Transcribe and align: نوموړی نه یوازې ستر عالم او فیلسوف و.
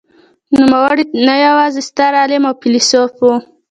نوموړی 0.57 1.03
نه 1.27 1.35
یوازې 1.45 1.81
ستر 1.89 2.11
عالم 2.19 2.43
او 2.49 2.53
فیلسوف 2.61 3.11
و. 3.21 3.29